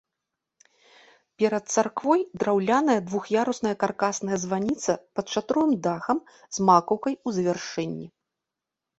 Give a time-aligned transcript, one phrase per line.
[1.41, 6.17] Перад царквой драўляная двух'ярусная каркасная званіца пад шатровым дахам
[6.57, 8.07] з макаўкай у завяршэнні.